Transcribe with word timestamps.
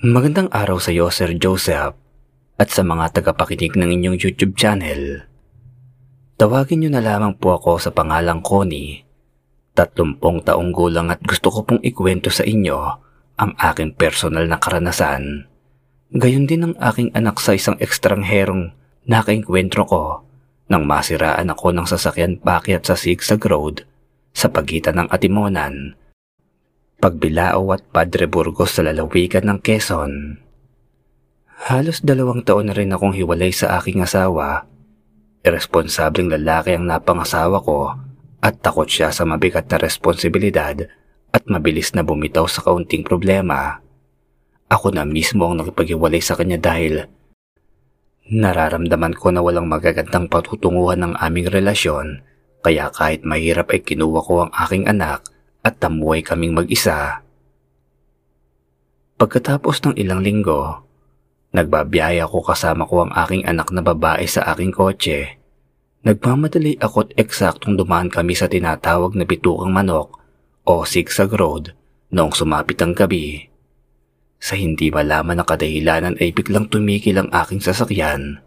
Magandang 0.00 0.48
araw 0.48 0.80
sa 0.80 0.96
iyo, 0.96 1.12
Sir 1.12 1.36
Joseph, 1.36 1.92
at 2.56 2.72
sa 2.72 2.80
mga 2.80 3.20
tagapakinig 3.20 3.76
ng 3.76 4.00
inyong 4.00 4.16
YouTube 4.16 4.56
channel. 4.56 5.28
Tawagin 6.40 6.80
niyo 6.80 6.88
na 6.88 7.04
lamang 7.04 7.36
po 7.36 7.52
ako 7.52 7.76
sa 7.76 7.92
pangalang 7.92 8.40
Connie. 8.40 9.04
Tatlumpong 9.76 10.40
taong 10.40 10.72
gulang 10.72 11.12
at 11.12 11.20
gusto 11.20 11.52
ko 11.52 11.68
pong 11.68 11.84
ikwento 11.84 12.32
sa 12.32 12.48
inyo 12.48 12.80
ang 13.44 13.52
aking 13.60 13.92
personal 13.92 14.48
na 14.48 14.56
karanasan. 14.56 15.44
Gayon 16.16 16.48
din 16.48 16.72
ang 16.72 16.74
aking 16.80 17.12
anak 17.12 17.36
sa 17.36 17.52
isang 17.52 17.76
ekstrangherong 17.76 18.72
nakainkwentro 19.04 19.84
ko 19.84 20.24
nang 20.72 20.88
masiraan 20.88 21.52
ako 21.52 21.76
ng 21.76 21.84
sasakyan 21.84 22.40
pakyat 22.40 22.88
sa 22.88 22.96
Sigsag 22.96 23.44
Road 23.44 23.84
sa 24.32 24.48
pagitan 24.48 24.96
ng 24.96 25.12
Atimonan 25.12 25.99
Pagbilao 27.00 27.72
at 27.72 27.80
Padre 27.88 28.28
Burgos 28.28 28.76
sa 28.76 28.84
lalawigan 28.84 29.48
ng 29.48 29.64
Quezon. 29.64 30.36
Halos 31.72 32.04
dalawang 32.04 32.44
taon 32.44 32.68
na 32.68 32.76
rin 32.76 32.92
akong 32.92 33.16
hiwalay 33.16 33.56
sa 33.56 33.80
aking 33.80 34.04
asawa. 34.04 34.68
Irresponsableng 35.40 36.28
lalaki 36.28 36.76
ang 36.76 36.84
napangasawa 36.84 37.64
ko 37.64 37.96
at 38.44 38.60
takot 38.60 38.84
siya 38.84 39.08
sa 39.16 39.24
mabigat 39.24 39.64
na 39.72 39.80
responsibilidad 39.80 40.76
at 41.32 41.42
mabilis 41.48 41.96
na 41.96 42.04
bumitaw 42.04 42.44
sa 42.44 42.60
kaunting 42.60 43.00
problema. 43.00 43.80
Ako 44.68 44.92
na 44.92 45.08
mismo 45.08 45.48
ang 45.48 45.56
nakipaghiwalay 45.56 46.20
sa 46.20 46.36
kanya 46.36 46.60
dahil 46.60 47.08
nararamdaman 48.28 49.16
ko 49.16 49.32
na 49.32 49.40
walang 49.40 49.72
magagandang 49.72 50.28
patutunguhan 50.28 51.00
ng 51.00 51.12
aming 51.16 51.48
relasyon 51.48 52.20
kaya 52.60 52.92
kahit 52.92 53.24
mahirap 53.24 53.72
ay 53.72 53.80
kinuha 53.80 54.20
ko 54.20 54.44
ang 54.44 54.52
aking 54.52 54.84
anak 54.84 55.24
at 55.60 55.76
tamuhay 55.80 56.24
kaming 56.24 56.56
mag-isa. 56.56 57.20
Pagkatapos 59.20 59.84
ng 59.84 59.94
ilang 60.00 60.24
linggo, 60.24 60.80
nagbabiyaya 61.52 62.24
ako 62.24 62.40
kasama 62.40 62.88
ko 62.88 63.04
ang 63.04 63.12
aking 63.12 63.44
anak 63.44 63.68
na 63.68 63.84
babae 63.84 64.24
sa 64.24 64.48
aking 64.56 64.72
kotse. 64.72 65.36
Nagmamadali 66.00 66.80
ako't 66.80 67.12
eksaktong 67.20 67.76
dumaan 67.76 68.08
kami 68.08 68.32
sa 68.32 68.48
tinatawag 68.48 69.12
na 69.12 69.28
bitukang 69.28 69.68
manok 69.68 70.16
o 70.64 70.88
zigzag 70.88 71.36
road 71.36 71.76
noong 72.08 72.32
sumapit 72.32 72.80
ang 72.80 72.96
gabi. 72.96 73.44
Sa 74.40 74.56
hindi 74.56 74.88
malaman 74.88 75.36
na 75.36 75.44
kadahilanan 75.44 76.16
ay 76.16 76.32
biglang 76.32 76.72
tumigil 76.72 77.20
ang 77.20 77.28
aking 77.28 77.60
sasakyan. 77.60 78.40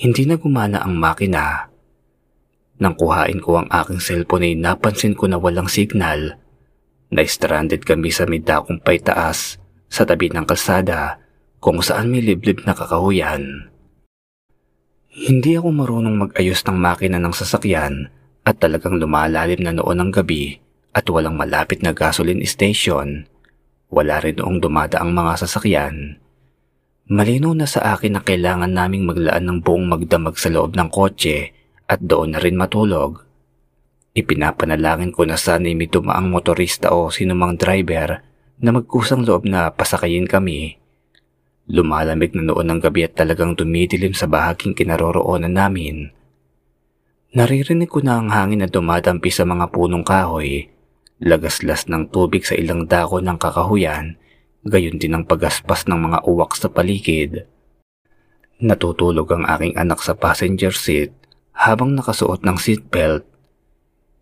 Hindi 0.00 0.24
na 0.24 0.40
gumana 0.40 0.80
ang 0.80 0.96
makina 0.96 1.68
nang 2.78 2.94
kuhain 2.94 3.42
ko 3.42 3.58
ang 3.62 3.68
aking 3.70 3.98
cellphone 3.98 4.46
ay 4.46 4.54
napansin 4.54 5.18
ko 5.18 5.26
na 5.26 5.38
walang 5.38 5.66
signal. 5.66 6.38
Na-stranded 7.10 7.82
kami 7.82 8.14
sa 8.14 8.24
midakong 8.24 8.78
taas 8.82 9.58
sa 9.90 10.06
tabi 10.06 10.30
ng 10.30 10.46
kalsada 10.46 11.18
kung 11.58 11.82
saan 11.82 12.14
may 12.14 12.22
liblib 12.22 12.62
na 12.62 12.74
kakahuyan. 12.78 13.74
Hindi 15.10 15.58
ako 15.58 15.74
marunong 15.74 16.14
mag-ayos 16.14 16.62
ng 16.62 16.78
makina 16.78 17.18
ng 17.18 17.34
sasakyan 17.34 18.14
at 18.46 18.62
talagang 18.62 19.02
lumalalim 19.02 19.58
na 19.58 19.74
noon 19.74 19.98
ng 19.98 20.10
gabi 20.14 20.62
at 20.94 21.10
walang 21.10 21.34
malapit 21.34 21.82
na 21.82 21.90
gasoline 21.90 22.46
station. 22.46 23.26
Wala 23.90 24.22
rin 24.22 24.38
noong 24.38 24.62
dumadaang 24.62 25.10
mga 25.10 25.32
sasakyan. 25.42 26.22
Malinaw 27.08 27.56
na 27.56 27.66
sa 27.66 27.96
akin 27.96 28.20
na 28.20 28.22
kailangan 28.22 28.68
naming 28.68 29.08
maglaan 29.08 29.48
ng 29.48 29.58
buong 29.64 29.88
magdamag 29.88 30.36
sa 30.36 30.52
loob 30.52 30.76
ng 30.76 30.92
kotse 30.92 31.56
at 31.88 32.04
doon 32.04 32.36
na 32.36 32.38
rin 32.38 32.54
matulog. 32.54 33.24
Ipinapanalangin 34.12 35.16
ko 35.16 35.24
na 35.24 35.40
sana'y 35.40 35.72
may 35.72 35.88
dumaang 35.88 36.28
motorista 36.28 36.92
o 36.92 37.08
sinumang 37.08 37.56
driver 37.56 38.20
na 38.60 38.70
magkusang 38.76 39.24
loob 39.24 39.48
na 39.48 39.72
pasakayin 39.72 40.28
kami. 40.28 40.76
Lumalamig 41.68 42.36
na 42.36 42.44
noon 42.52 42.68
ng 42.68 42.80
gabi 42.84 43.08
at 43.08 43.16
talagang 43.16 43.56
dumidilim 43.56 44.12
sa 44.12 44.28
bahaging 44.28 44.76
kinaroroonan 44.76 45.52
namin. 45.52 46.12
Naririnig 47.32 47.92
ko 47.92 48.00
na 48.00 48.20
ang 48.20 48.32
hangin 48.32 48.64
na 48.64 48.68
dumadampi 48.68 49.28
sa 49.28 49.44
mga 49.44 49.68
punong 49.68 50.00
kahoy, 50.00 50.72
lagaslas 51.20 51.84
ng 51.84 52.08
tubig 52.08 52.48
sa 52.48 52.56
ilang 52.56 52.88
dako 52.88 53.20
ng 53.20 53.36
kakahuyan, 53.36 54.16
gayon 54.64 54.96
din 54.96 55.12
ang 55.12 55.28
pagaspas 55.28 55.84
ng 55.84 56.08
mga 56.08 56.18
uwak 56.24 56.56
sa 56.56 56.72
paligid. 56.72 57.44
Natutulog 58.64 59.28
ang 59.30 59.44
aking 59.44 59.76
anak 59.76 60.00
sa 60.00 60.16
passenger 60.16 60.72
seat 60.72 61.12
habang 61.58 61.98
nakasuot 61.98 62.46
ng 62.46 62.54
seatbelt. 62.54 63.26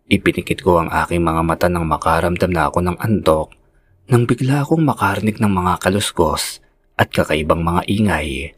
Ipinikit 0.09 0.65
ko 0.65 0.81
ang 0.81 0.89
aking 0.89 1.21
mga 1.21 1.41
mata 1.45 1.67
nang 1.69 1.85
makaramdam 1.85 2.49
na 2.49 2.73
ako 2.73 2.81
ng 2.81 2.97
antok 2.97 3.53
nang 4.07 4.23
bigla 4.23 4.63
akong 4.63 4.87
makarinig 4.87 5.37
ng 5.37 5.51
mga 5.51 5.83
kaluskos 5.83 6.63
at 6.95 7.11
kakaibang 7.11 7.59
mga 7.61 7.85
ingay. 7.91 8.55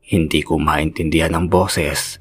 Hindi 0.00 0.40
ko 0.40 0.56
maintindihan 0.56 1.36
ang 1.36 1.46
boses. 1.52 2.18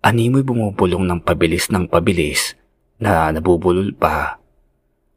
Animoy 0.00 0.46
bumubulong 0.46 1.04
ng 1.04 1.20
pabilis 1.26 1.68
ng 1.74 1.90
pabilis 1.90 2.54
na 3.02 3.34
nabubulol 3.34 3.92
pa. 3.98 4.38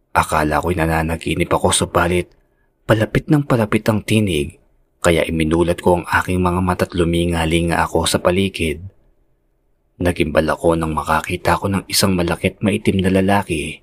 Akala 0.09 0.57
ko'y 0.57 0.73
nananaginip 0.73 1.53
ako 1.53 1.69
subalit 1.69 2.33
palapit 2.85 3.29
ng 3.29 3.45
palapit 3.45 3.85
ang 3.89 4.01
tinig 4.01 4.57
kaya 5.05 5.21
iminulat 5.21 5.81
ko 5.85 6.01
ang 6.01 6.05
aking 6.09 6.41
mga 6.41 6.61
mata't 6.65 6.91
luminga-linga 6.97 7.77
ako 7.77 8.09
sa 8.09 8.17
paligid. 8.17 8.81
Nagimbal 9.95 10.43
ako 10.51 10.75
nang 10.75 10.91
makakita 10.91 11.55
ko 11.55 11.71
ng 11.71 11.87
isang 11.87 12.19
malakit 12.19 12.59
maitim 12.59 12.99
na 12.99 13.07
lalaki. 13.07 13.79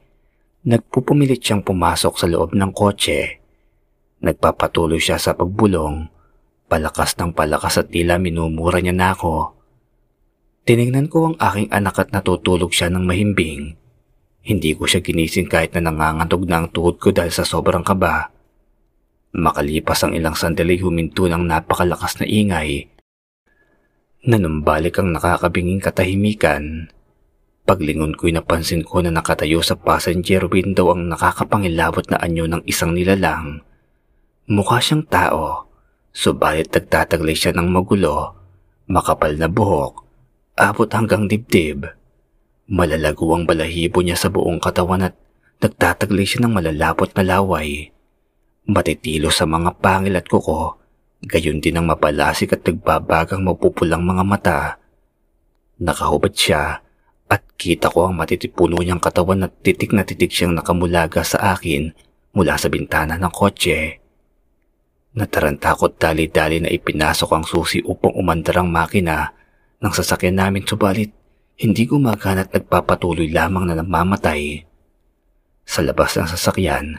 Nagpupumilit 0.68 1.40
siyang 1.40 1.64
pumasok 1.64 2.14
sa 2.20 2.28
loob 2.28 2.52
ng 2.52 2.68
kotse. 2.76 3.40
Nagpapatuloy 4.20 5.00
siya 5.00 5.16
sa 5.16 5.32
pagbulong. 5.32 6.12
Palakas 6.68 7.16
ng 7.16 7.32
palakas 7.32 7.80
at 7.80 7.88
tila 7.88 8.20
minumura 8.20 8.84
niya 8.84 8.92
na 8.92 9.16
ako. 9.16 9.56
Tiningnan 10.68 11.08
ko 11.08 11.32
ang 11.32 11.36
aking 11.40 11.72
anak 11.72 11.96
at 11.98 12.08
natutulog 12.12 12.70
siya 12.76 12.92
ng 12.92 13.02
mahimbing. 13.08 13.74
Hindi 14.44 14.76
ko 14.76 14.84
siya 14.84 15.00
ginising 15.00 15.48
kahit 15.48 15.72
na 15.74 15.88
nangangantog 15.88 16.44
na 16.44 16.60
ang 16.60 16.68
tuhod 16.68 17.00
ko 17.00 17.08
dahil 17.10 17.32
sa 17.32 17.48
sobrang 17.48 17.82
kaba. 17.82 18.28
Makalipas 19.32 20.04
ang 20.04 20.12
ilang 20.12 20.36
sandali 20.36 20.76
huminto 20.76 21.24
ng 21.24 21.40
napakalakas 21.40 22.20
na 22.20 22.28
ingay 22.28 22.91
Nanumbalik 24.22 25.02
ang 25.02 25.18
nakakabinging 25.18 25.82
katahimikan. 25.82 26.86
Paglingon 27.66 28.14
ko'y 28.14 28.30
napansin 28.30 28.86
ko 28.86 29.02
na 29.02 29.10
nakatayo 29.10 29.66
sa 29.66 29.74
passenger 29.74 30.46
window 30.46 30.94
ang 30.94 31.10
nakakapangilabot 31.10 32.06
na 32.06 32.22
anyo 32.22 32.46
ng 32.46 32.62
isang 32.62 32.94
nilalang. 32.94 33.66
Mukha 34.46 34.78
siyang 34.78 35.10
tao, 35.10 35.66
subalit 36.14 36.70
nagtataglay 36.70 37.34
siya 37.34 37.50
ng 37.50 37.66
magulo, 37.66 38.38
makapal 38.86 39.34
na 39.34 39.50
buhok, 39.50 40.06
abot 40.54 40.86
hanggang 40.94 41.26
dibdib. 41.26 41.90
Malalago 42.70 43.34
ang 43.34 43.42
balahibo 43.42 44.06
niya 44.06 44.14
sa 44.14 44.30
buong 44.30 44.62
katawan 44.62 45.10
at 45.10 45.18
nagtataglay 45.58 46.30
siya 46.30 46.46
ng 46.46 46.62
malalapot 46.62 47.10
na 47.18 47.26
laway. 47.26 47.90
Matitilo 48.70 49.34
sa 49.34 49.50
mga 49.50 49.82
pangil 49.82 50.14
at 50.14 50.30
kuko 50.30 50.81
Gayon 51.22 51.62
din 51.62 51.78
ang 51.78 51.86
mapalasik 51.86 52.58
at 52.58 52.66
nagbabagang 52.66 53.46
mapupulang 53.46 54.02
mga 54.02 54.24
mata. 54.26 54.60
Nakahubad 55.78 56.34
siya 56.34 56.82
at 57.30 57.42
kita 57.54 57.94
ko 57.94 58.10
ang 58.10 58.18
matitipuno 58.18 58.82
niyang 58.82 58.98
katawan 58.98 59.46
at 59.46 59.54
titik 59.62 59.94
na 59.94 60.02
titik 60.02 60.34
siyang 60.34 60.58
nakamulaga 60.58 61.22
sa 61.22 61.54
akin 61.54 61.94
mula 62.34 62.58
sa 62.58 62.66
bintana 62.66 63.14
ng 63.22 63.30
kotse. 63.30 64.02
Nataranta 65.14 65.78
ko't 65.78 66.00
dali-dali 66.02 66.58
na 66.58 66.74
ipinasok 66.74 67.30
ang 67.30 67.46
susi 67.46 67.78
upang 67.86 68.18
umandar 68.18 68.58
ang 68.58 68.74
makina 68.74 69.30
ng 69.78 69.92
sasakyan 69.94 70.42
namin 70.42 70.66
subalit 70.66 71.14
hindi 71.54 71.86
gumagana 71.86 72.48
at 72.48 72.50
nagpapatuloy 72.50 73.30
lamang 73.30 73.70
na 73.70 73.78
namamatay. 73.78 74.66
Sa 75.62 75.86
labas 75.86 76.18
ng 76.18 76.26
sasakyan, 76.26 76.98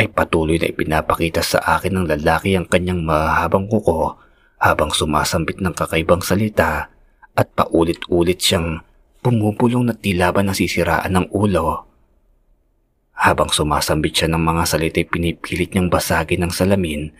ay 0.00 0.08
patuloy 0.08 0.56
na 0.56 0.72
ipinapakita 0.72 1.44
sa 1.44 1.60
akin 1.76 1.92
ng 2.00 2.06
lalaki 2.08 2.56
ang 2.56 2.64
kanyang 2.64 3.04
mahabang 3.04 3.68
kuko 3.68 4.16
habang 4.56 4.88
sumasambit 4.96 5.60
ng 5.60 5.76
kakaibang 5.76 6.24
salita 6.24 6.88
at 7.36 7.46
paulit-ulit 7.52 8.40
siyang 8.40 8.80
pumupulong 9.20 9.92
na 9.92 9.92
tila 9.92 10.32
ba 10.32 10.40
nasisiraan 10.40 11.12
ng 11.12 11.26
ulo. 11.36 11.84
Habang 13.12 13.52
sumasambit 13.52 14.16
siya 14.16 14.32
ng 14.32 14.40
mga 14.40 14.62
salita 14.64 15.04
pinipilit 15.04 15.76
niyang 15.76 15.92
basagin 15.92 16.48
ng 16.48 16.52
salamin 16.56 17.12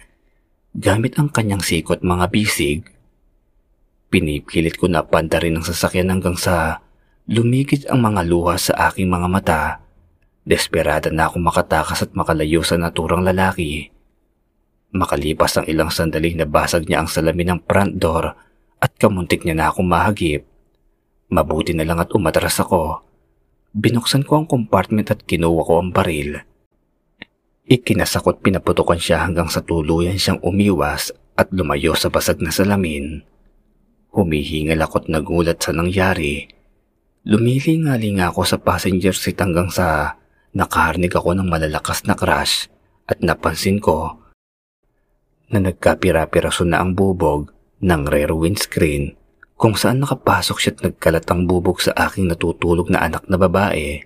gamit 0.72 1.20
ang 1.20 1.28
kanyang 1.28 1.60
sikot 1.60 2.00
mga 2.00 2.32
bisig. 2.32 2.88
Pinipilit 4.08 4.80
ko 4.80 4.88
na 4.88 5.04
pandarin 5.04 5.60
ng 5.60 5.68
sasakyan 5.68 6.16
hanggang 6.16 6.40
sa 6.40 6.80
lumigit 7.28 7.84
ang 7.92 8.00
mga 8.00 8.24
luha 8.24 8.56
sa 8.56 8.88
aking 8.88 9.12
mga 9.12 9.28
mata 9.28 9.62
Desperada 10.40 11.12
na 11.12 11.28
akong 11.28 11.44
makatakas 11.44 12.08
at 12.08 12.10
makalayo 12.16 12.64
sa 12.64 12.80
naturang 12.80 13.20
lalaki. 13.20 13.92
Makalipas 14.90 15.60
ang 15.60 15.66
ilang 15.68 15.92
sandali 15.92 16.34
nabasag 16.34 16.88
niya 16.88 17.04
ang 17.04 17.08
salamin 17.12 17.54
ng 17.54 17.60
front 17.68 17.94
door 18.00 18.34
at 18.80 18.90
kamuntik 18.96 19.44
niya 19.44 19.54
na 19.54 19.66
akong 19.68 19.86
mahagip. 19.86 20.48
Mabuti 21.30 21.76
na 21.76 21.86
lang 21.86 22.02
at 22.02 22.10
umatras 22.10 22.58
ako. 22.58 23.04
Binuksan 23.70 24.26
ko 24.26 24.42
ang 24.42 24.46
compartment 24.50 25.14
at 25.14 25.22
kinuha 25.22 25.62
ko 25.62 25.78
ang 25.78 25.94
baril. 25.94 26.42
Ikinasakot 27.70 28.42
pinaputukan 28.42 28.98
siya 28.98 29.22
hanggang 29.22 29.46
sa 29.46 29.62
tuluyan 29.62 30.18
siyang 30.18 30.42
umiwas 30.42 31.14
at 31.38 31.54
lumayo 31.54 31.94
sa 31.94 32.10
basag 32.10 32.42
na 32.42 32.50
salamin. 32.50 33.22
Humihingal 34.10 34.82
ako't 34.82 35.06
nagulat 35.06 35.62
sa 35.62 35.70
nangyari. 35.70 36.50
Lumilingalinga 37.22 38.34
ako 38.34 38.42
sa 38.42 38.58
passenger 38.58 39.14
seat 39.14 39.38
hanggang 39.38 39.70
sa 39.70 40.18
nakarinig 40.50 41.14
ako 41.14 41.38
ng 41.38 41.46
malalakas 41.46 42.02
na 42.06 42.18
crash 42.18 42.66
at 43.06 43.22
napansin 43.22 43.78
ko 43.78 44.18
na 45.50 45.58
nagkapira-piraso 45.58 46.62
na 46.62 46.82
ang 46.82 46.94
bubog 46.94 47.50
ng 47.82 48.02
rear 48.06 48.30
windscreen 48.34 49.18
kung 49.58 49.74
saan 49.74 50.00
nakapasok 50.00 50.56
siya 50.56 50.72
at 50.72 50.80
nagkalat 50.88 51.26
ang 51.28 51.44
bubog 51.44 51.82
sa 51.82 51.92
aking 52.08 52.30
natutulog 52.30 52.88
na 52.88 53.04
anak 53.04 53.26
na 53.28 53.36
babae. 53.36 54.02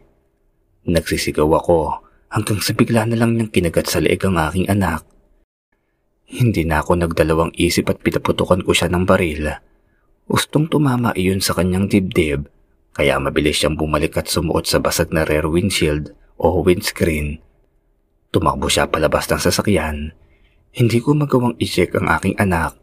Nagsisigaw 0.88 1.46
ako 1.62 2.02
hanggang 2.32 2.58
sa 2.58 2.74
bigla 2.74 3.06
na 3.06 3.14
lang 3.14 3.36
niyang 3.36 3.52
kinagat 3.52 3.86
sa 3.86 4.02
leeg 4.02 4.20
ang 4.26 4.40
aking 4.40 4.66
anak. 4.66 5.06
Hindi 6.26 6.66
na 6.66 6.82
ako 6.82 7.06
nagdalawang 7.06 7.52
isip 7.54 7.86
at 7.92 8.02
pinaputukan 8.02 8.64
ko 8.66 8.72
siya 8.74 8.90
ng 8.90 9.04
baril. 9.06 9.54
Ustong 10.26 10.72
tumama 10.72 11.12
iyon 11.14 11.44
sa 11.44 11.54
kanyang 11.54 11.86
dibdib, 11.86 12.48
kaya 12.96 13.20
mabilis 13.20 13.60
siyang 13.60 13.76
bumalik 13.76 14.16
at 14.18 14.26
sumuot 14.26 14.64
sa 14.64 14.80
basag 14.80 15.12
na 15.12 15.22
rear 15.22 15.46
windshield 15.46 16.16
o 16.38 16.62
windscreen. 16.62 17.40
Tumakbo 18.34 18.66
siya 18.66 18.90
palabas 18.90 19.30
ng 19.30 19.38
sasakyan. 19.38 20.10
Hindi 20.74 20.98
ko 20.98 21.14
magawang 21.14 21.54
i-check 21.62 21.94
ang 21.94 22.10
aking 22.10 22.34
anak. 22.34 22.74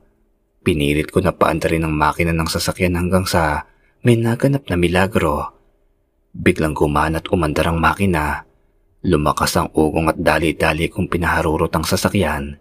Pinilit 0.64 1.12
ko 1.12 1.20
na 1.20 1.36
paandarin 1.36 1.84
ang 1.84 1.92
makina 1.92 2.32
ng 2.32 2.48
sasakyan 2.48 2.96
hanggang 2.96 3.28
sa 3.28 3.68
may 4.08 4.16
naganap 4.16 4.64
na 4.72 4.80
milagro. 4.80 5.52
Biglang 6.32 6.72
gumana 6.72 7.20
at 7.20 7.28
umandar 7.28 7.68
ang 7.68 7.84
makina. 7.84 8.48
Lumakas 9.04 9.60
ang 9.60 9.74
ugong 9.76 10.08
at 10.08 10.16
dali-dali 10.16 10.88
kong 10.88 11.12
pinaharurot 11.12 11.74
ang 11.76 11.84
sasakyan. 11.84 12.56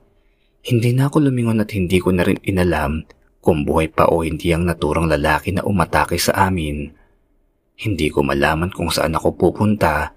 Hindi 0.66 0.90
na 0.92 1.06
ako 1.06 1.30
lumingon 1.30 1.62
at 1.62 1.70
hindi 1.72 2.02
ko 2.02 2.10
na 2.10 2.26
rin 2.26 2.42
inalam 2.42 3.06
kung 3.40 3.64
buhay 3.64 3.88
pa 3.88 4.10
o 4.10 4.20
hindi 4.20 4.52
ang 4.52 4.68
naturang 4.68 5.08
lalaki 5.08 5.54
na 5.54 5.64
umatake 5.64 6.20
sa 6.20 6.50
amin. 6.50 6.92
Hindi 7.80 8.12
ko 8.12 8.20
malaman 8.20 8.68
kung 8.68 8.92
saan 8.92 9.16
ako 9.16 9.38
pupunta 9.38 10.12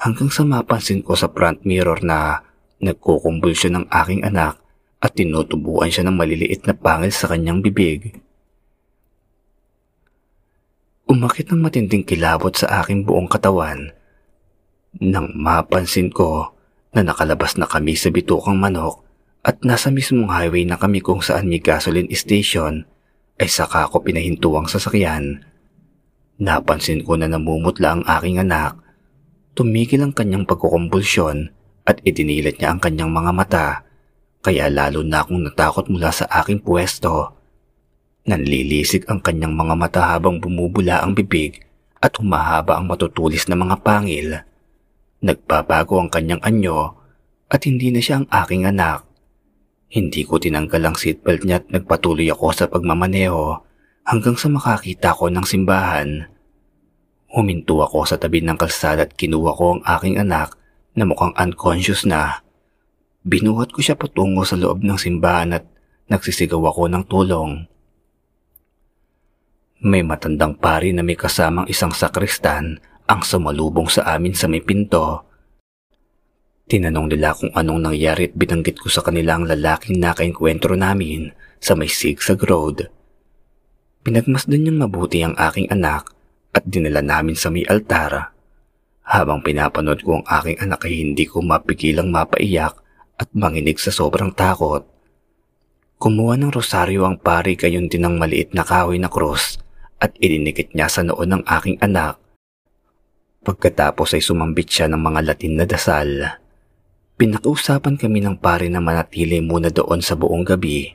hanggang 0.00 0.28
sa 0.28 0.44
mapansin 0.44 1.00
ko 1.00 1.16
sa 1.16 1.28
front 1.32 1.64
mirror 1.64 2.00
na 2.04 2.44
nagkukumbulsyon 2.80 3.80
ng 3.80 3.86
aking 3.88 4.22
anak 4.24 4.60
at 5.00 5.12
tinutubuan 5.16 5.92
siya 5.92 6.08
ng 6.08 6.16
maliliit 6.16 6.64
na 6.64 6.74
pangil 6.76 7.12
sa 7.12 7.28
kanyang 7.28 7.60
bibig. 7.60 8.20
Umakit 11.06 11.48
ng 11.48 11.62
matinding 11.62 12.02
kilabot 12.02 12.50
sa 12.50 12.82
aking 12.82 13.06
buong 13.06 13.30
katawan. 13.30 13.94
Nang 14.98 15.30
mapansin 15.38 16.10
ko 16.10 16.50
na 16.96 17.04
nakalabas 17.06 17.54
na 17.60 17.68
kami 17.68 17.94
sa 17.94 18.10
bitukang 18.10 18.58
manok 18.58 19.06
at 19.46 19.62
nasa 19.62 19.94
mismong 19.94 20.26
highway 20.26 20.66
na 20.66 20.74
kami 20.74 20.98
kung 20.98 21.22
saan 21.22 21.46
may 21.46 21.62
gasoline 21.62 22.10
station, 22.10 22.82
ay 23.38 23.46
saka 23.46 23.86
ko 23.86 24.02
pinahintuang 24.02 24.66
sasakyan. 24.66 25.46
Napansin 26.42 27.06
ko 27.06 27.14
na 27.14 27.30
namumutla 27.30 27.94
ang 27.94 28.02
aking 28.02 28.42
anak. 28.42 28.80
Tumigil 29.56 30.04
ang 30.04 30.12
kanyang 30.12 30.44
pagkukumbulsyon 30.44 31.48
at 31.88 32.04
idinilat 32.04 32.60
niya 32.60 32.76
ang 32.76 32.80
kanyang 32.82 33.08
mga 33.08 33.32
mata, 33.32 33.66
kaya 34.44 34.68
lalo 34.68 35.00
na 35.00 35.24
akong 35.24 35.48
natakot 35.48 35.88
mula 35.88 36.12
sa 36.12 36.28
aking 36.28 36.60
pwesto. 36.60 37.32
Nanlilisik 38.28 39.08
ang 39.08 39.24
kanyang 39.24 39.56
mga 39.56 39.74
mata 39.80 40.02
habang 40.12 40.44
bumubula 40.44 41.00
ang 41.00 41.16
bibig 41.16 41.64
at 42.04 42.12
humahaba 42.20 42.76
ang 42.76 42.84
matutulis 42.84 43.48
na 43.48 43.56
mga 43.56 43.80
pangil. 43.80 44.44
Nagbabago 45.24 46.04
ang 46.04 46.12
kanyang 46.12 46.44
anyo 46.44 46.92
at 47.48 47.64
hindi 47.64 47.88
na 47.88 48.04
siya 48.04 48.20
ang 48.20 48.28
aking 48.28 48.68
anak. 48.68 49.08
Hindi 49.88 50.28
ko 50.28 50.36
tinanggal 50.36 50.84
ang 50.84 51.00
seatbelt 51.00 51.48
niya 51.48 51.64
at 51.64 51.72
nagpatuloy 51.72 52.28
ako 52.28 52.52
sa 52.52 52.68
pagmamaneho 52.68 53.56
hanggang 54.04 54.36
sa 54.36 54.52
makakita 54.52 55.16
ko 55.16 55.32
ng 55.32 55.48
simbahan. 55.48 56.35
Huminto 57.36 57.84
ako 57.84 58.08
sa 58.08 58.16
tabi 58.16 58.40
ng 58.40 58.56
kalsada 58.56 59.04
at 59.04 59.12
kinuha 59.12 59.52
ko 59.52 59.76
ang 59.76 59.82
aking 59.84 60.16
anak 60.16 60.56
na 60.96 61.04
mukhang 61.04 61.36
unconscious 61.36 62.08
na. 62.08 62.40
Binuhat 63.28 63.76
ko 63.76 63.84
siya 63.84 63.92
patungo 63.92 64.40
sa 64.48 64.56
loob 64.56 64.80
ng 64.80 64.96
simbahan 64.96 65.52
at 65.52 65.68
nagsisigaw 66.08 66.72
ako 66.72 66.88
ng 66.88 67.04
tulong. 67.04 67.68
May 69.84 70.00
matandang 70.00 70.56
pari 70.56 70.96
na 70.96 71.04
may 71.04 71.12
kasamang 71.12 71.68
isang 71.68 71.92
sakristan 71.92 72.80
ang 73.04 73.20
sumalubong 73.20 73.92
sa 73.92 74.16
amin 74.16 74.32
sa 74.32 74.48
may 74.48 74.64
pinto. 74.64 75.28
Tinanong 76.64 77.12
nila 77.12 77.36
kung 77.36 77.52
anong 77.52 77.92
nangyari 77.92 78.32
at 78.32 78.34
binanggit 78.34 78.80
ko 78.80 78.88
sa 78.88 79.04
kanila 79.04 79.36
ang 79.36 79.44
lalaking 79.44 80.00
nakainkwentro 80.00 80.72
namin 80.72 81.36
sa 81.60 81.76
may 81.76 81.92
Sigsag 81.92 82.40
Road. 82.48 82.88
Pinagmasdan 84.08 84.64
niyang 84.64 84.88
mabuti 84.88 85.20
ang 85.20 85.36
aking 85.36 85.68
anak 85.68 86.15
at 86.56 86.64
dinala 86.64 87.04
namin 87.04 87.36
sa 87.36 87.52
may 87.52 87.68
altar. 87.68 88.32
Habang 89.04 89.44
pinapanood 89.44 90.00
ko 90.00 90.18
ang 90.18 90.24
aking 90.24 90.56
anak 90.64 90.88
ay 90.88 91.04
hindi 91.04 91.28
ko 91.28 91.44
mapigilang 91.44 92.08
mapaiyak 92.08 92.72
at 93.20 93.28
manginig 93.36 93.76
sa 93.76 93.92
sobrang 93.92 94.32
takot. 94.32 94.88
Kumuha 96.00 96.40
ng 96.40 96.52
rosaryo 96.52 97.04
ang 97.04 97.20
pari 97.20 97.60
gayon 97.60 97.92
din 97.92 98.08
ng 98.08 98.16
maliit 98.16 98.56
na 98.56 98.64
kahoy 98.64 98.96
na 98.96 99.12
krus 99.12 99.60
at 100.00 100.16
ilinikit 100.16 100.72
niya 100.72 100.88
sa 100.88 101.04
noon 101.04 101.38
ng 101.38 101.42
aking 101.44 101.76
anak. 101.84 102.20
Pagkatapos 103.46 104.16
ay 104.16 104.22
sumambit 104.24 104.66
siya 104.66 104.90
ng 104.90 105.00
mga 105.00 105.20
Latin 105.22 105.54
na 105.54 105.64
dasal. 105.64 106.08
Pinakiusapan 107.16 107.96
kami 107.96 108.20
ng 108.20 108.36
pare 108.42 108.68
na 108.68 108.82
manatili 108.82 109.40
muna 109.40 109.72
doon 109.72 110.04
sa 110.04 110.18
buong 110.18 110.44
gabi. 110.44 110.92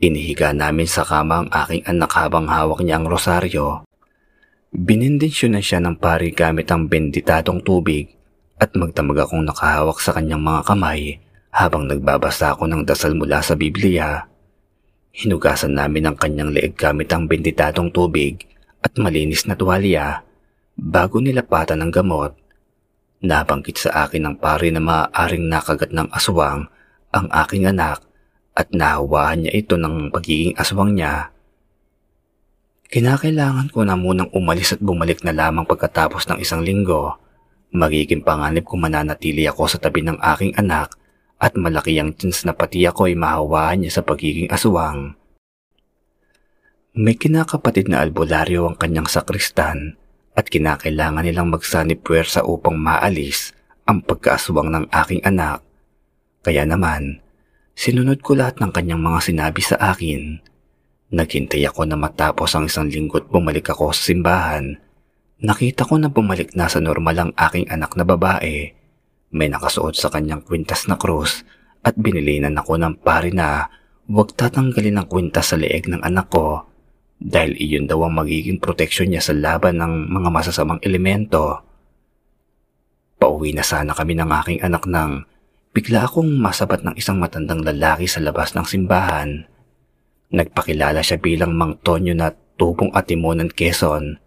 Inihiga 0.00 0.56
namin 0.56 0.88
sa 0.88 1.04
kama 1.04 1.44
ang 1.44 1.48
aking 1.52 1.84
anak 1.84 2.14
habang 2.16 2.48
hawak 2.48 2.80
niya 2.80 3.02
ang 3.02 3.10
rosaryo. 3.10 3.84
Binindensyon 4.72 5.52
na 5.52 5.60
siya 5.60 5.84
ng 5.84 6.00
pare 6.00 6.32
gamit 6.32 6.64
ang 6.72 6.88
benditadong 6.88 7.60
tubig 7.60 8.08
at 8.56 8.72
magdamag 8.72 9.20
akong 9.20 9.44
nakahawak 9.44 10.00
sa 10.00 10.16
kanyang 10.16 10.40
mga 10.40 10.64
kamay 10.64 11.20
habang 11.52 11.84
nagbabasa 11.84 12.56
ako 12.56 12.64
ng 12.72 12.88
dasal 12.88 13.12
mula 13.12 13.44
sa 13.44 13.52
Biblia. 13.52 14.24
Hinugasan 15.12 15.76
namin 15.76 16.08
ang 16.08 16.16
kanyang 16.16 16.56
leeg 16.56 16.72
gamit 16.72 17.12
ang 17.12 17.28
benditadong 17.28 17.92
tubig 17.92 18.48
at 18.80 18.96
malinis 18.96 19.44
na 19.44 19.60
tuwalya 19.60 20.24
bago 20.72 21.20
nilapatan 21.20 21.84
ng 21.84 21.92
gamot. 21.92 22.32
Nabanggit 23.20 23.76
sa 23.76 24.08
akin 24.08 24.24
ng 24.24 24.36
pare 24.40 24.72
na 24.72 24.80
maaaring 24.80 25.52
nakagat 25.52 25.92
ng 25.92 26.08
aswang 26.16 26.64
ang 27.12 27.28
aking 27.28 27.68
anak 27.68 28.00
at 28.56 28.72
nahawahan 28.72 29.44
niya 29.44 29.52
ito 29.52 29.76
ng 29.76 30.08
pagiging 30.08 30.56
aswang 30.56 30.96
niya. 30.96 31.31
Kinakailangan 32.92 33.72
ko 33.72 33.88
na 33.88 33.96
munang 33.96 34.28
umalis 34.36 34.76
at 34.76 34.80
bumalik 34.84 35.24
na 35.24 35.32
lamang 35.32 35.64
pagkatapos 35.64 36.28
ng 36.28 36.44
isang 36.44 36.60
linggo. 36.60 37.16
Magiging 37.72 38.20
panganib 38.20 38.68
kung 38.68 38.84
mananatili 38.84 39.48
ako 39.48 39.64
sa 39.64 39.80
tabi 39.80 40.04
ng 40.04 40.20
aking 40.20 40.52
anak 40.60 40.92
at 41.40 41.56
malaki 41.56 41.96
ang 41.96 42.12
chance 42.12 42.44
na 42.44 42.52
pati 42.52 42.84
ako 42.84 43.08
ay 43.08 43.16
mahawaan 43.16 43.80
niya 43.80 43.96
sa 43.96 44.02
pagiging 44.04 44.52
aswang. 44.52 45.16
May 46.92 47.16
kinakapatid 47.16 47.88
na 47.88 48.04
albularyo 48.04 48.68
ang 48.68 48.76
kanyang 48.76 49.08
sakristan 49.08 49.96
at 50.36 50.52
kinakailangan 50.52 51.24
nilang 51.24 51.48
magsanib 51.48 52.04
puwersa 52.04 52.44
upang 52.44 52.76
maalis 52.76 53.56
ang 53.88 54.04
pagkaaswang 54.04 54.68
ng 54.68 54.84
aking 54.92 55.24
anak. 55.24 55.64
Kaya 56.44 56.68
naman, 56.68 57.24
sinunod 57.72 58.20
ko 58.20 58.36
lahat 58.36 58.60
ng 58.60 58.68
kanyang 58.68 59.00
mga 59.00 59.32
sinabi 59.32 59.64
sa 59.64 59.80
akin. 59.80 60.51
Naghintay 61.12 61.68
ako 61.68 61.84
na 61.84 62.00
matapos 62.00 62.56
ang 62.56 62.66
isang 62.66 62.88
linggo 62.88 63.20
at 63.20 63.28
bumalik 63.28 63.68
ako 63.68 63.92
sa 63.92 64.08
simbahan. 64.08 64.80
Nakita 65.44 65.84
ko 65.84 66.00
na 66.00 66.08
bumalik 66.08 66.56
na 66.56 66.72
sa 66.72 66.80
normal 66.80 67.16
ang 67.20 67.32
aking 67.36 67.68
anak 67.68 67.92
na 68.00 68.08
babae 68.08 68.72
may 69.32 69.48
nakasuot 69.48 69.96
sa 69.96 70.12
kanyang 70.12 70.44
kwintas 70.44 70.84
na 70.86 71.00
krus 71.00 71.44
at 71.80 71.96
binilinan 71.96 72.56
ako 72.56 72.76
ng 72.76 73.00
pari 73.00 73.32
na 73.32 73.66
huwag 74.06 74.36
tatanggalin 74.36 75.00
ang 75.00 75.08
kwintas 75.08 75.50
sa 75.52 75.56
leeg 75.56 75.88
ng 75.88 76.04
anak 76.04 76.28
ko 76.28 76.68
dahil 77.16 77.56
iyon 77.56 77.88
daw 77.88 78.04
ang 78.04 78.20
magiging 78.20 78.60
proteksyon 78.60 79.08
niya 79.08 79.24
sa 79.24 79.32
laban 79.32 79.80
ng 79.80 80.12
mga 80.12 80.28
masasamang 80.28 80.80
elemento. 80.84 81.64
Pauwi 83.16 83.56
na 83.56 83.64
sana 83.64 83.96
kami 83.96 84.18
ng 84.20 84.30
aking 84.30 84.60
anak 84.60 84.84
nang 84.84 85.24
bigla 85.72 86.04
akong 86.04 86.28
masabat 86.28 86.84
ng 86.84 86.94
isang 87.00 87.16
matandang 87.16 87.64
lalaki 87.64 88.04
sa 88.04 88.20
labas 88.20 88.52
ng 88.52 88.66
simbahan. 88.68 89.48
Nagpakilala 90.32 91.04
siya 91.04 91.20
bilang 91.20 91.52
Mang 91.52 91.76
Tonyo 91.84 92.16
na 92.16 92.32
tubong 92.56 92.90
atimonan 92.96 93.52
Quezon 93.52 94.22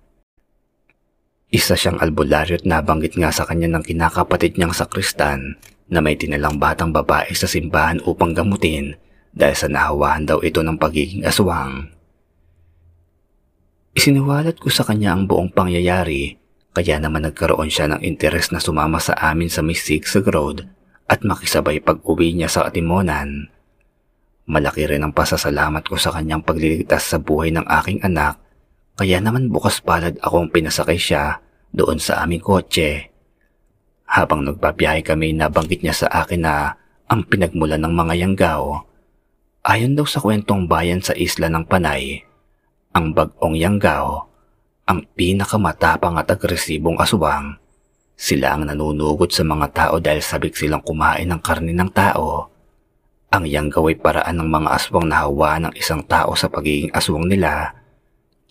isa 1.56 1.80
siyang 1.80 2.04
albularyo 2.04 2.60
at 2.60 2.68
nabanggit 2.68 3.16
nga 3.16 3.32
sa 3.32 3.48
kanya 3.48 3.72
ng 3.72 3.84
kinakapatid 3.88 4.60
niyang 4.60 4.76
sakristan 4.76 5.56
na 5.88 6.04
may 6.04 6.20
tinalang 6.20 6.60
batang 6.60 6.92
babae 6.92 7.32
sa 7.32 7.48
simbahan 7.48 8.04
upang 8.04 8.36
gamutin 8.36 9.00
dahil 9.32 9.56
sa 9.56 9.72
nahawahan 9.72 10.28
daw 10.28 10.44
ito 10.44 10.60
ng 10.60 10.76
pagiging 10.76 11.24
aswang. 11.24 11.88
Isiniwalat 13.96 14.60
ko 14.60 14.68
sa 14.68 14.84
kanya 14.84 15.16
ang 15.16 15.32
buong 15.32 15.56
pangyayari 15.56 16.36
kaya 16.76 17.00
naman 17.00 17.24
nagkaroon 17.24 17.72
siya 17.72 17.88
ng 17.88 18.04
interes 18.04 18.52
na 18.52 18.60
sumama 18.60 19.00
sa 19.00 19.16
amin 19.16 19.48
sa 19.48 19.64
Mystic 19.64 20.04
Road 20.28 20.68
at 21.08 21.24
makisabay 21.24 21.80
pag-uwi 21.80 22.36
niya 22.36 22.52
sa 22.52 22.68
Atimonan. 22.68 23.48
Malaki 24.46 24.86
rin 24.86 25.02
ang 25.02 25.14
pasasalamat 25.14 25.82
ko 25.86 25.98
sa 25.98 26.14
kanyang 26.14 26.46
pagliligtas 26.46 27.10
sa 27.10 27.18
buhay 27.18 27.50
ng 27.50 27.66
aking 27.66 28.06
anak 28.06 28.46
kaya 28.96 29.20
naman 29.20 29.52
bukas 29.52 29.84
palad 29.84 30.16
akong 30.24 30.48
pinasakay 30.48 30.96
siya 30.96 31.44
doon 31.76 32.00
sa 32.00 32.24
aming 32.24 32.40
kotse. 32.40 33.12
Habang 34.08 34.48
nagbabiyahe 34.48 35.04
kami 35.04 35.36
nabanggit 35.36 35.84
niya 35.84 36.06
sa 36.06 36.08
akin 36.24 36.42
na 36.48 36.80
ang 37.12 37.28
pinagmulan 37.28 37.84
ng 37.84 37.92
mga 37.92 38.14
yanggaw. 38.24 38.80
Ayon 39.68 40.00
daw 40.00 40.08
sa 40.08 40.24
kwentong 40.24 40.72
bayan 40.72 41.04
sa 41.04 41.12
isla 41.18 41.52
ng 41.52 41.68
Panay, 41.68 42.24
ang 42.96 43.12
bagong 43.12 43.60
yanggaw, 43.60 44.24
ang 44.88 45.04
pinakamatapang 45.18 46.16
at 46.16 46.32
agresibong 46.32 46.96
aswang. 47.02 47.60
Sila 48.16 48.56
ang 48.56 48.64
nanunugot 48.64 49.36
sa 49.36 49.44
mga 49.44 49.68
tao 49.76 49.96
dahil 50.00 50.24
sabik 50.24 50.56
silang 50.56 50.80
kumain 50.80 51.28
ng 51.28 51.42
karne 51.44 51.76
ng 51.76 51.92
tao. 51.92 52.48
Ang 53.34 53.50
yanggaw 53.50 53.90
ay 53.90 53.98
paraan 53.98 54.38
ng 54.42 54.50
mga 54.50 54.70
aswang 54.76 55.08
na 55.10 55.26
hawa 55.26 55.58
ng 55.62 55.74
isang 55.78 56.06
tao 56.06 56.38
sa 56.38 56.50
pagiging 56.50 56.94
aswang 56.94 57.26
nila. 57.26 57.74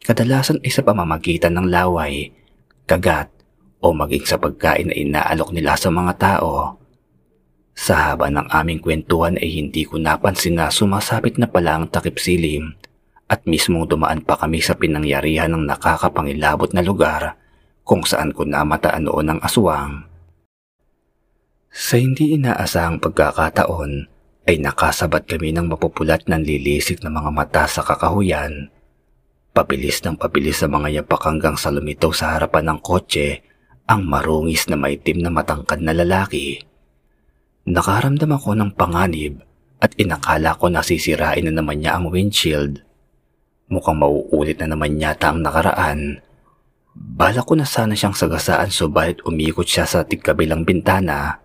Kadalasan 0.05 0.61
ay 0.61 0.71
sa 0.73 0.83
pamamagitan 0.85 1.55
ng 1.57 1.67
laway, 1.71 2.29
kagat, 2.85 3.31
o 3.85 3.93
maging 3.93 4.25
sa 4.25 4.41
pagkain 4.41 4.89
na 4.89 4.97
inaalok 4.97 5.53
nila 5.53 5.77
sa 5.77 5.93
mga 5.93 6.13
tao. 6.17 6.81
Sa 7.75 8.15
haba 8.15 8.31
ng 8.31 8.49
aming 8.49 8.81
kwentuhan 8.81 9.37
ay 9.37 9.61
hindi 9.61 9.85
ko 9.85 10.01
napansin 10.01 10.57
na 10.57 10.71
sumasapit 10.71 11.37
na 11.37 11.51
pala 11.51 11.77
ang 11.77 11.91
takip 11.91 12.17
silim 12.23 12.73
at 13.29 13.43
mismong 13.45 13.91
dumaan 13.91 14.23
pa 14.23 14.39
kami 14.39 14.63
sa 14.63 14.79
pinangyarihan 14.79 15.51
ng 15.53 15.67
nakakapangilabot 15.67 16.71
na 16.71 16.87
lugar 16.87 17.35
kung 17.83 18.07
saan 18.07 18.33
ko 18.33 18.47
namataan 18.47 19.05
noon 19.05 19.37
ang 19.37 19.41
aswang. 19.43 20.07
Sa 21.75 21.99
hindi 21.99 22.39
inaasahang 22.39 23.03
pagkakataon 23.03 24.14
ay 24.45 24.61
nakasabat 24.61 25.25
kami 25.25 25.57
ng 25.57 25.73
mapupulat 25.73 26.29
ng 26.29 26.45
lilisik 26.45 27.01
na 27.01 27.09
mga 27.09 27.31
mata 27.33 27.65
sa 27.65 27.81
kakahuyan. 27.81 28.69
Pabilis 29.55 30.05
ng 30.05 30.21
pabilis 30.21 30.61
sa 30.61 30.69
mga 30.69 31.01
yapak 31.01 31.23
hanggang 31.25 31.57
sa 31.57 31.73
lumitaw 31.73 32.13
sa 32.13 32.37
harapan 32.37 32.75
ng 32.75 32.79
kotse 32.85 33.41
ang 33.89 34.05
marungis 34.05 34.69
na 34.69 34.77
maitim 34.77 35.21
na 35.21 35.31
matangkad 35.33 35.81
na 35.81 35.97
lalaki. 35.97 36.61
Nakaramdam 37.65 38.35
ako 38.37 38.51
ng 38.57 38.71
panganib 38.77 39.41
at 39.81 39.97
inakala 39.97 40.57
ko 40.57 40.69
nasisirain 40.69 41.45
na 41.49 41.53
naman 41.53 41.81
niya 41.81 41.97
ang 41.97 42.13
windshield. 42.13 42.85
Mukhang 43.69 43.97
mauulit 44.01 44.61
na 44.61 44.73
naman 44.73 45.01
yata 45.01 45.33
ang 45.33 45.41
nakaraan. 45.41 46.21
Bala 46.95 47.41
ko 47.41 47.57
na 47.57 47.65
sana 47.65 47.97
siyang 47.97 48.13
sagasaan 48.13 48.69
subalit 48.69 49.25
umikot 49.25 49.65
siya 49.65 49.89
sa 49.89 50.05
tigkabilang 50.05 50.69
bintana. 50.69 51.44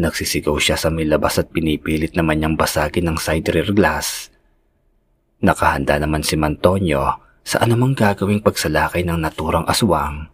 Nagsisigaw 0.00 0.56
siya 0.56 0.80
sa 0.80 0.88
may 0.88 1.04
labas 1.04 1.36
at 1.36 1.52
pinipilit 1.52 2.16
naman 2.16 2.40
niyang 2.40 2.56
basagin 2.56 3.04
ng 3.04 3.20
side 3.20 3.52
rear 3.52 3.68
glass. 3.76 4.32
Nakahanda 5.44 6.00
naman 6.00 6.24
si 6.24 6.40
Mantonio 6.40 7.20
sa 7.44 7.60
anumang 7.60 7.92
gagawing 7.92 8.40
pagsalakay 8.40 9.04
ng 9.04 9.20
naturang 9.20 9.68
aswang. 9.68 10.32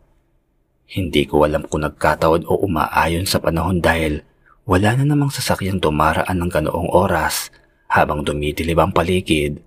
Hindi 0.87 1.26
ko 1.26 1.42
alam 1.42 1.66
kung 1.66 1.82
nagkataon 1.82 2.46
o 2.46 2.62
umaayon 2.62 3.26
sa 3.26 3.42
panahon 3.42 3.82
dahil 3.82 4.23
wala 4.62 4.94
na 4.94 5.02
namang 5.02 5.35
sasakyang 5.35 5.82
dumaraan 5.82 6.38
ng 6.38 6.50
ganoong 6.50 6.94
oras 6.94 7.50
habang 7.90 8.23
dumidilim 8.23 8.78
ang 8.78 8.94
paligid. 8.94 9.58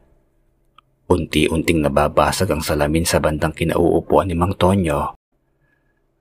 Unti-unting 1.12 1.84
nababasag 1.84 2.48
ang 2.56 2.64
salamin 2.64 3.04
sa 3.04 3.20
bandang 3.20 3.52
kinauupuan 3.52 4.32
ni 4.32 4.36
Mang 4.40 4.56
Tonyo. 4.56 5.19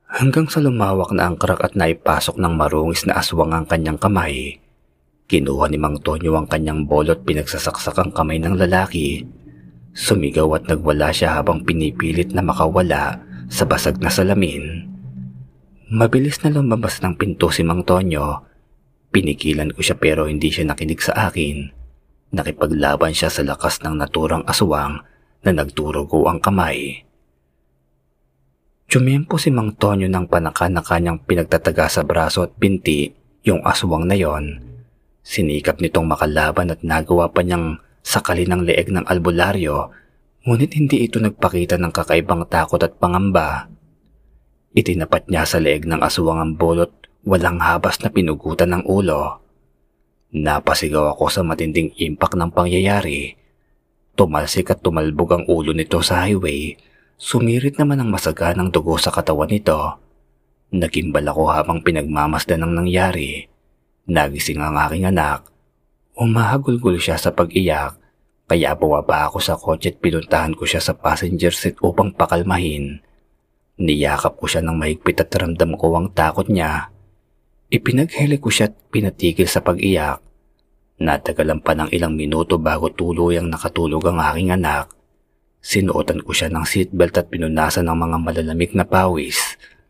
Hanggang 0.08 0.48
sa 0.48 0.64
lumawak 0.64 1.12
na 1.12 1.28
ang 1.28 1.36
krak 1.36 1.60
at 1.60 1.76
naipasok 1.76 2.40
ng 2.40 2.56
marungis 2.56 3.04
na 3.04 3.20
aswang 3.20 3.52
ang 3.52 3.68
kanyang 3.68 4.00
kamay. 4.00 4.56
Kinuha 5.28 5.68
ni 5.68 5.76
Mang 5.76 6.00
Tonyo 6.00 6.32
ang 6.32 6.48
kanyang 6.48 6.88
bolot 6.88 7.28
pinagsasaksak 7.28 7.92
ang 7.92 8.16
kamay 8.16 8.40
ng 8.40 8.56
lalaki. 8.56 9.28
Sumigaw 9.92 10.48
at 10.56 10.64
nagwala 10.64 11.12
siya 11.12 11.36
habang 11.36 11.60
pinipilit 11.60 12.32
na 12.32 12.40
makawala 12.40 13.20
sa 13.52 13.68
basag 13.68 14.00
na 14.00 14.08
salamin. 14.08 14.88
Mabilis 15.92 16.40
na 16.40 16.56
lumabas 16.56 17.04
ng 17.04 17.12
pinto 17.12 17.52
si 17.52 17.60
Mang 17.60 17.84
Tonyo. 17.84 18.48
Pinigilan 19.12 19.76
ko 19.76 19.84
siya 19.84 20.00
pero 20.00 20.24
hindi 20.24 20.48
siya 20.48 20.72
nakinig 20.72 21.04
sa 21.04 21.28
akin. 21.28 21.68
Nakipaglaban 22.32 23.12
siya 23.12 23.28
sa 23.28 23.44
lakas 23.44 23.84
ng 23.84 24.00
naturang 24.00 24.48
aswang 24.48 25.04
na 25.44 25.50
nagturugo 25.52 26.24
ang 26.32 26.40
kamay. 26.40 27.07
Tumiyempo 28.88 29.36
si 29.36 29.52
Mang 29.52 29.76
Tonyo 29.76 30.08
ng 30.08 30.32
panaka 30.32 30.64
na 30.72 30.80
kanyang 30.80 31.20
pinagtataga 31.20 31.92
sa 31.92 32.08
braso 32.08 32.48
at 32.48 32.56
binti 32.56 33.12
yung 33.44 33.60
aswang 33.60 34.08
na 34.08 34.16
yon. 34.16 34.64
Sinikap 35.20 35.84
nitong 35.84 36.08
makalaban 36.08 36.72
at 36.72 36.80
nagawa 36.80 37.28
pa 37.28 37.44
niyang 37.44 37.84
sakali 38.00 38.48
ng 38.48 38.64
leeg 38.64 38.88
ng 38.88 39.04
albularyo 39.04 39.92
ngunit 40.48 40.72
hindi 40.72 41.04
ito 41.04 41.20
nagpakita 41.20 41.76
ng 41.76 41.92
kakaibang 41.92 42.48
takot 42.48 42.80
at 42.80 42.96
pangamba. 42.96 43.68
Itinapat 44.72 45.28
niya 45.28 45.44
sa 45.44 45.60
leeg 45.60 45.84
ng 45.84 46.00
aswang 46.00 46.40
ang 46.40 46.56
bolot 46.56 46.88
walang 47.28 47.60
habas 47.60 48.00
na 48.00 48.08
pinugutan 48.08 48.72
ng 48.72 48.88
ulo. 48.88 49.44
Napasigaw 50.32 51.12
ako 51.12 51.28
sa 51.28 51.44
matinding 51.44 51.92
impact 52.00 52.40
ng 52.40 52.56
pangyayari. 52.56 53.36
Tumalsik 54.16 54.72
at 54.72 54.80
tumalbog 54.80 55.28
ang 55.36 55.44
ulo 55.44 55.76
nito 55.76 56.00
sa 56.00 56.24
highway. 56.24 56.87
Sumirit 57.18 57.74
naman 57.82 57.98
ang 57.98 58.14
masaganang 58.14 58.70
dugo 58.70 58.94
sa 58.94 59.10
katawan 59.10 59.50
nito. 59.50 59.74
Nagimbal 60.70 61.26
ako 61.26 61.50
habang 61.50 61.82
pinagmamasdan 61.82 62.62
ng 62.62 62.72
nangyari. 62.78 63.42
Nagising 64.06 64.62
ang 64.62 64.78
aking 64.86 65.10
anak. 65.10 65.42
Umahagulgul 66.14 67.02
siya 67.02 67.18
sa 67.18 67.34
pag-iyak 67.34 67.98
kaya 68.48 68.72
bumaba 68.78 69.28
ako 69.28 69.38
sa 69.42 69.58
kotse 69.58 69.92
at 69.92 70.00
pinuntahan 70.00 70.56
ko 70.56 70.64
siya 70.64 70.80
sa 70.80 70.96
passenger 70.96 71.50
seat 71.50 71.76
upang 71.84 72.14
pakalmahin. 72.16 73.02
Niyakap 73.82 74.40
ko 74.40 74.48
siya 74.48 74.62
ng 74.64 74.78
mahigpit 74.78 75.20
at 75.20 75.34
ramdam 75.34 75.76
ko 75.76 75.92
ang 75.98 76.14
takot 76.16 76.46
niya. 76.46 76.88
Ipinaghele 77.68 78.40
ko 78.40 78.48
siya 78.48 78.72
at 78.72 78.78
pinatigil 78.88 79.50
sa 79.50 79.60
pag-iyak. 79.60 80.24
Natagalan 81.02 81.60
pa 81.60 81.74
ng 81.74 81.90
ilang 81.90 82.14
minuto 82.14 82.56
bago 82.62 82.88
tuluyang 82.94 83.50
nakatulog 83.50 84.06
ang 84.06 84.22
aking 84.22 84.54
anak. 84.54 84.97
Sinuotan 85.68 86.24
ko 86.24 86.32
siya 86.32 86.48
ng 86.48 86.64
seatbelt 86.64 87.12
at 87.20 87.28
pinunasan 87.28 87.84
ng 87.84 87.98
mga 88.08 88.16
malalamig 88.24 88.72
na 88.72 88.88
pawis 88.88 89.36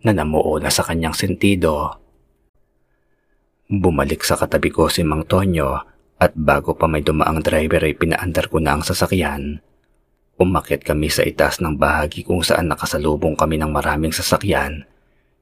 na 0.03 0.11
namuo 0.11 0.59
na 0.59 0.75
sa 0.75 0.83
kanyang 0.83 1.15
sentido. 1.15 1.95
Bumalik 3.71 4.27
sa 4.27 4.35
katabi 4.35 4.75
ko 4.75 4.91
si 4.91 5.07
Mang 5.07 5.23
Tonyo 5.31 5.79
at 6.19 6.35
bago 6.35 6.75
pa 6.75 6.91
may 6.91 7.07
dumaang 7.07 7.47
driver 7.47 7.87
ay 7.87 7.95
pinaandar 7.95 8.51
ko 8.51 8.59
na 8.59 8.75
ang 8.75 8.83
sasakyan. 8.83 9.63
Umakyat 10.43 10.83
kami 10.83 11.15
sa 11.15 11.23
itaas 11.23 11.63
ng 11.63 11.79
bahagi 11.79 12.27
kung 12.27 12.43
saan 12.43 12.67
nakasalubong 12.67 13.39
kami 13.39 13.63
ng 13.63 13.71
maraming 13.71 14.11
sasakyan. 14.11 14.83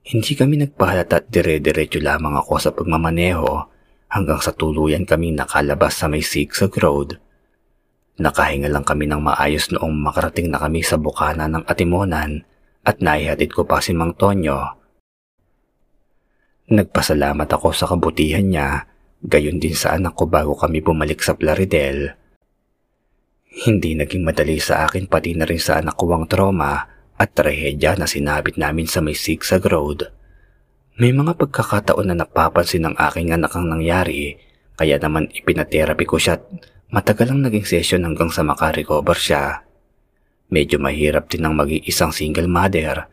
Hindi 0.05 0.37
kami 0.37 0.61
nagpahalata 0.61 1.25
at 1.25 1.33
dire-diretso 1.33 1.97
lamang 2.05 2.37
ako 2.37 2.61
sa 2.61 2.76
pagmamaneho 2.76 3.73
hanggang 4.12 4.45
sa 4.45 4.52
tuluyan 4.52 5.09
kaming 5.09 5.33
nakalabas 5.33 5.97
sa 5.97 6.12
may 6.12 6.21
zigzag 6.21 6.76
road. 6.76 7.16
Nakahinga 8.16 8.73
lang 8.73 8.80
kami 8.80 9.04
ng 9.04 9.20
maayos 9.20 9.68
noong 9.76 9.92
makarating 9.92 10.49
na 10.49 10.56
kami 10.56 10.80
sa 10.80 10.96
bukana 10.96 11.44
ng 11.52 11.68
Atimonan 11.68 12.49
at 12.80 13.04
naihatid 13.04 13.52
ko 13.52 13.68
pa 13.68 13.85
si 13.85 13.92
Mang 13.92 14.16
Tonyo. 14.16 14.56
Nagpasalamat 16.73 17.49
ako 17.52 17.76
sa 17.76 17.85
kabutihan 17.85 18.42
niya, 18.42 18.88
gayon 19.20 19.61
din 19.61 19.76
sa 19.76 19.94
anak 19.94 20.16
ko 20.16 20.25
bago 20.25 20.56
kami 20.56 20.80
bumalik 20.80 21.20
sa 21.20 21.37
Plaridel. 21.37 22.16
Hindi 23.68 23.92
naging 24.00 24.25
madali 24.25 24.64
sa 24.64 24.88
akin 24.88 25.12
pati 25.12 25.37
na 25.37 25.44
rin 25.44 25.61
sa 25.61 25.76
anak 25.78 25.96
ko 26.00 26.08
ang 26.16 26.25
trauma 26.25 26.88
at 27.16 27.32
trahedya 27.37 28.00
na 28.00 28.08
sinabit 28.08 28.56
namin 28.56 28.88
sa 28.88 29.04
may 29.04 29.16
zigzag 29.16 29.64
road. 29.68 30.08
May 30.96 31.12
mga 31.12 31.37
pagkakataon 31.37 32.08
na 32.08 32.16
napapansin 32.25 32.88
ng 32.88 32.96
aking 32.96 33.37
anak 33.37 33.52
ang 33.52 33.68
nangyari 33.68 34.40
kaya 34.76 34.96
naman 34.96 35.28
ipinaterapi 35.32 36.04
ko 36.08 36.16
siya 36.16 36.40
matagal 36.90 37.35
ang 37.35 37.43
naging 37.43 37.66
session 37.66 38.07
hanggang 38.07 38.31
sa 38.31 38.47
makarecover 38.47 39.19
siya. 39.19 39.66
Medyo 40.47 40.78
mahirap 40.78 41.26
din 41.26 41.43
ang 41.43 41.59
maging 41.59 41.83
isang 41.83 42.14
single 42.14 42.47
mother. 42.47 43.11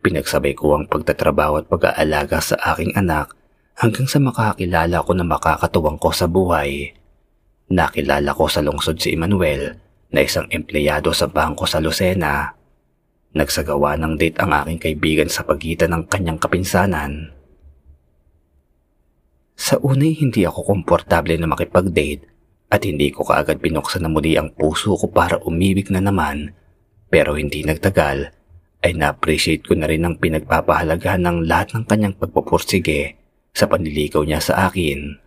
Pinagsabay 0.00 0.56
ko 0.56 0.80
ang 0.80 0.88
pagtatrabaho 0.88 1.60
at 1.60 1.68
pag-aalaga 1.68 2.40
sa 2.40 2.56
aking 2.72 2.96
anak 2.96 3.36
hanggang 3.76 4.08
sa 4.08 4.16
makakilala 4.16 5.04
ko 5.04 5.12
na 5.12 5.28
makakatuwang 5.28 6.00
ko 6.00 6.08
sa 6.08 6.24
buhay. 6.24 6.96
Nakilala 7.68 8.32
ko 8.32 8.48
sa 8.48 8.64
lungsod 8.64 8.96
si 8.96 9.12
Emmanuel 9.12 9.76
na 10.10 10.24
isang 10.24 10.48
empleyado 10.48 11.12
sa 11.12 11.28
bangko 11.28 11.68
sa 11.68 11.78
Lucena. 11.84 12.56
Nagsagawa 13.36 14.00
ng 14.00 14.16
date 14.16 14.40
ang 14.40 14.50
aking 14.64 14.80
kaibigan 14.80 15.30
sa 15.30 15.44
pagitan 15.44 15.92
ng 15.94 16.08
kanyang 16.08 16.40
kapinsanan. 16.40 17.30
Sa 19.54 19.76
unay 19.84 20.16
hindi 20.16 20.48
ako 20.48 20.64
komportable 20.64 21.36
na 21.36 21.46
makipag-date 21.46 22.24
at 22.70 22.86
hindi 22.86 23.10
ko 23.10 23.26
kaagad 23.26 23.58
binuksan 23.58 24.06
na 24.06 24.10
muli 24.10 24.38
ang 24.38 24.54
puso 24.54 24.94
ko 24.94 25.10
para 25.10 25.42
umibig 25.42 25.90
na 25.90 25.98
naman 25.98 26.54
pero 27.10 27.34
hindi 27.34 27.66
nagtagal 27.66 28.30
ay 28.80 28.92
na-appreciate 28.96 29.66
ko 29.66 29.76
na 29.76 29.90
rin 29.90 30.06
ang 30.06 30.16
pinagpapahalagahan 30.16 31.20
ng 31.20 31.38
lahat 31.44 31.76
ng 31.76 31.84
kanyang 31.84 32.14
pagpupursige 32.16 33.18
sa 33.52 33.68
panliligaw 33.68 34.24
niya 34.24 34.40
sa 34.40 34.70
akin. 34.70 35.18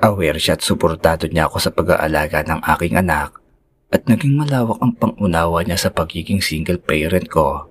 Aware 0.00 0.40
siya 0.40 0.56
at 0.56 0.64
suportado 0.64 1.28
niya 1.28 1.50
ako 1.50 1.58
sa 1.60 1.70
pag-aalaga 1.74 2.46
ng 2.48 2.64
aking 2.64 2.96
anak 2.96 3.42
at 3.92 4.08
naging 4.08 4.40
malawak 4.40 4.80
ang 4.80 4.96
pangunawa 4.96 5.60
niya 5.66 5.76
sa 5.76 5.90
pagiging 5.92 6.40
single 6.40 6.80
parent 6.80 7.28
ko. 7.28 7.68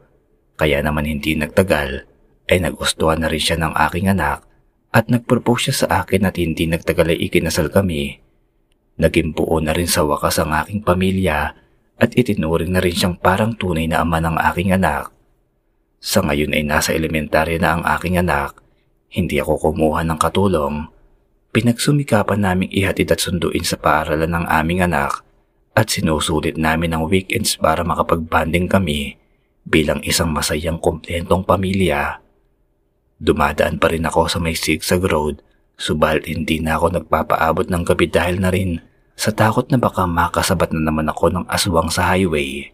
Kaya 0.53 0.85
naman 0.85 1.09
hindi 1.09 1.33
nagtagal 1.33 2.05
ay 2.45 2.57
nagustuhan 2.61 3.25
na 3.25 3.31
rin 3.31 3.41
siya 3.41 3.57
ng 3.57 3.73
aking 3.73 4.13
anak 4.13 4.45
at 4.91 5.07
nagpropose 5.07 5.71
siya 5.71 5.75
sa 5.75 5.87
akin 6.03 6.27
at 6.27 6.35
hindi 6.35 6.67
nagtagal 6.67 7.15
ay 7.15 7.19
ikinasal 7.31 7.71
kami. 7.71 8.19
Naging 8.99 9.31
buo 9.31 9.57
na 9.63 9.71
rin 9.71 9.87
sa 9.87 10.03
wakas 10.03 10.37
ang 10.43 10.51
aking 10.51 10.83
pamilya 10.83 11.55
at 11.95 12.11
itinuring 12.13 12.75
na 12.75 12.83
rin 12.83 12.93
siyang 12.93 13.15
parang 13.15 13.55
tunay 13.55 13.87
na 13.87 14.03
ama 14.03 14.19
ng 14.19 14.35
aking 14.51 14.75
anak. 14.75 15.09
Sa 16.01 16.19
ngayon 16.21 16.51
ay 16.51 16.67
nasa 16.67 16.91
elementarya 16.91 17.57
na 17.57 17.79
ang 17.79 17.83
aking 17.87 18.19
anak, 18.19 18.59
hindi 19.11 19.39
ako 19.39 19.71
kumuha 19.71 20.05
ng 20.05 20.19
katulong. 20.19 20.87
Pinagsumikapan 21.51 22.47
naming 22.47 22.71
ihatid 22.71 23.11
at 23.11 23.19
sunduin 23.19 23.63
sa 23.67 23.75
paaralan 23.75 24.31
ng 24.31 24.45
aming 24.47 24.87
anak 24.87 25.19
at 25.75 25.87
sinusulit 25.91 26.55
namin 26.59 26.95
ang 26.95 27.07
weekends 27.07 27.59
para 27.59 27.83
makapag-banding 27.83 28.71
kami 28.71 29.19
bilang 29.67 29.99
isang 30.03 30.31
masayang 30.31 30.79
kumplentong 30.79 31.43
pamilya. 31.43 32.20
Dumadaan 33.21 33.77
pa 33.77 33.93
rin 33.93 34.01
ako 34.01 34.25
sa 34.25 34.41
may 34.41 34.57
zigzag 34.57 35.05
road, 35.05 35.45
subalit 35.77 36.25
hindi 36.25 36.57
na 36.57 36.81
ako 36.81 36.97
nagpapaabot 36.97 37.69
ng 37.69 37.85
gabi 37.85 38.09
dahil 38.09 38.41
na 38.41 38.49
rin 38.49 38.81
sa 39.13 39.29
takot 39.29 39.69
na 39.69 39.77
baka 39.77 40.09
makasabat 40.09 40.73
na 40.73 40.89
naman 40.89 41.05
ako 41.05 41.29
ng 41.29 41.45
aswang 41.45 41.93
sa 41.93 42.09
highway. 42.09 42.73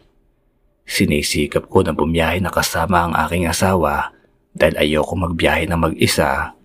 Sinisikap 0.88 1.68
ko 1.68 1.84
na 1.84 1.92
bumiyahe 1.92 2.40
na 2.40 2.48
kasama 2.48 3.04
ang 3.04 3.14
aking 3.28 3.52
asawa 3.52 4.16
dahil 4.56 4.80
ayoko 4.80 5.20
magbiyahe 5.20 5.68
na 5.68 5.76
mag-isa. 5.76 6.56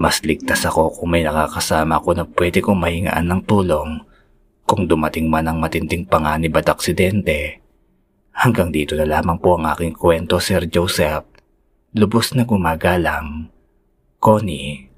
Mas 0.00 0.24
ligtas 0.24 0.64
ako 0.64 0.88
kung 0.96 1.12
may 1.12 1.20
nakakasama 1.20 2.00
ko 2.00 2.16
na 2.16 2.24
pwede 2.24 2.64
kong 2.64 2.80
mahingaan 2.80 3.28
ng 3.28 3.44
tulong 3.44 4.00
kung 4.64 4.88
dumating 4.88 5.28
man 5.28 5.44
ang 5.44 5.60
matinding 5.60 6.08
panganib 6.08 6.56
at 6.56 6.72
aksidente. 6.72 7.60
Hanggang 8.32 8.72
dito 8.72 8.96
na 8.96 9.04
lamang 9.04 9.36
po 9.36 9.60
ang 9.60 9.68
aking 9.68 9.92
kwento, 9.92 10.40
Sir 10.40 10.64
Joseph 10.64 11.29
lubos 11.94 12.34
na 12.34 12.46
gumagalang. 12.46 13.50
Connie 14.20 14.89